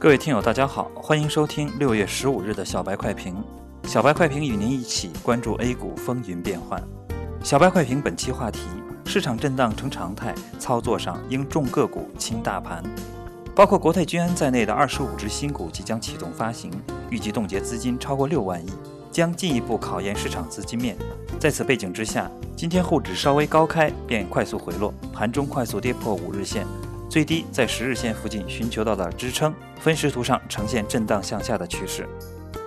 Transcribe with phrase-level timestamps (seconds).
[0.00, 3.36] 各位听友，大家好，欢迎收听六月十五日的小白快评。
[3.84, 6.82] 小白快评与您一起关注 A 股风云变幻。
[7.44, 8.60] 小白快评本期话题：
[9.04, 12.82] 市场震荡成常态，操作上应重个股轻大盘。
[13.54, 16.70] 包括国泰君安在内的二十五只新股即将启动发行，
[17.10, 18.70] 预计冻结资金超过六万亿，
[19.12, 20.96] 将进一步考验市场资金面。
[21.38, 26.66] 在此背景之下，今天沪指稍微高开便快速回落，盘中快速跌破五日线。
[27.10, 32.08] 最低在十日线附近寻求到了支撑，分时图上呈现震荡向下的趋势。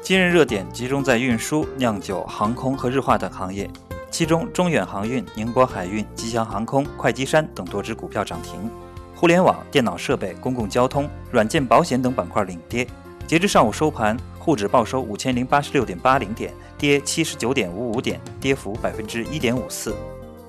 [0.00, 3.68] 今日热点集中在运输、酿酒、航空和日化等行业，
[4.10, 8.70] 其中中远航运、宁波海运、吉祥航空、会稽山等多只股票涨停。
[9.14, 12.86] 互联网、电脑设备、公共交通、软件保险等板块领跌。
[13.26, 19.94] 截至上午收盘，沪指报收五千零八十六点八零点，跌七十九点五五点，跌幅百分之一点五四。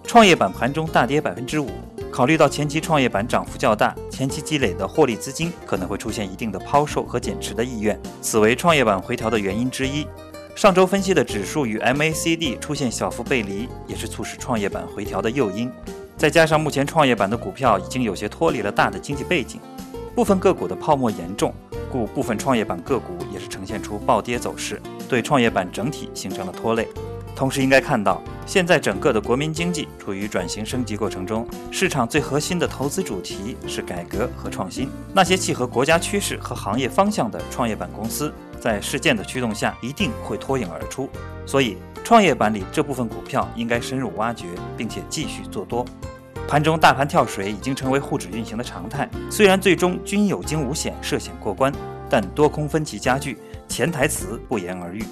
[0.06, 1.70] 创业板盘中大跌百分之五。
[2.12, 10.06] 考虑到前期创业板涨幅较大，前期积累的获利资金可能会出现一定的抛售和减持的意愿，此为创业板回调的原因之一。
[10.54, 15.72] 上周分析的指数与 MACD 出现小幅背离，也是促使创业板回调的诱因。
[16.18, 19.62] 再加上目前创业板的股票已经有些脱离了大的经济背景，
[20.14, 21.54] 部分个股的泡沫严重，
[21.90, 26.86] 故部分创业板个股也是呈现出暴跌走势，对创业板整体形成了拖累。
[27.42, 34.88] 同时应该看到，现在整个的国民经济处于转型升级过程中，市场最核心的投资主题是改革和创新。
[35.12, 41.10] 那些契合国家趋势和行业方向的创业板公司，在事件的驱动下，一定会脱颖而出。
[41.48, 44.46] 所以，创业板里这部分股票应该深入挖掘，
[44.78, 45.84] 并且继续做多。
[46.48, 51.74] 盘中大盘跳水已经成为沪指运行的常态，虽然最终均有惊无险涉险过关，
[52.08, 55.04] 但多空分歧加剧，潜台词不言而喻。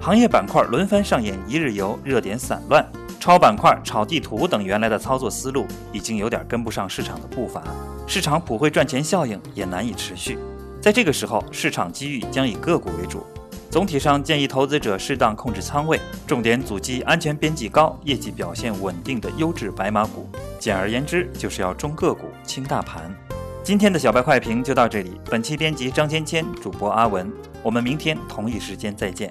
[0.00, 2.86] 行业板块轮番上演一日游，热点散乱，
[3.18, 7.62] 炒板块、炒地图等原来的操作思路已经有点跟不上市场的步伐，
[8.06, 10.38] 市场普惠赚钱效应也难以持续。
[10.80, 13.26] 在这个时候，市场机遇将以个股为主。
[13.70, 20.26] 总体上建议投资者适当控制仓位，重点阻击安全边际高、业绩表现稳定的优质白马股。
[20.58, 23.14] 简而言之，就是要重个股轻大盘。
[23.62, 27.30] 今天的小白快评就到这里，本期编辑张芊芊，主播阿文，
[27.62, 29.30] 我们明天同一时间再见。